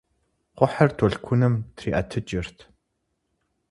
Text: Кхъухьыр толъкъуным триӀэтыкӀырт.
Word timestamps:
Кхъухьыр 0.57 0.89
толъкъуным 0.97 1.53
триӀэтыкӀырт. 1.75 2.57